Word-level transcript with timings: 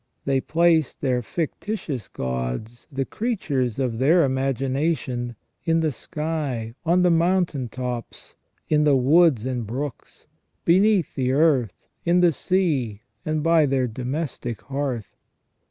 They 0.25 0.41
placed 0.41 1.01
their 1.01 1.21
fictitious 1.21 2.07
gods, 2.07 2.87
the 2.91 3.05
creatures 3.05 3.77
of 3.77 3.99
their 3.99 4.23
imagination, 4.23 5.35
in 5.63 5.81
the 5.81 5.91
sky, 5.91 6.73
on 6.83 7.03
the 7.03 7.11
mountain 7.11 7.69
tops, 7.69 8.33
in 8.67 8.83
the 8.83 8.95
woods 8.97 9.45
and 9.45 9.67
brooks, 9.67 10.25
beneath 10.65 11.13
the 11.13 11.33
earth, 11.33 11.87
in 12.03 12.19
the 12.21 12.31
sea, 12.31 13.03
and 13.23 13.43
by 13.43 13.67
their 13.67 13.85
domestic 13.87 14.63
hearth. 14.63 15.15